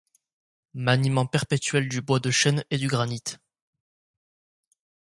[0.73, 3.23] Maniement perpétuel du bois de chêne et du granit.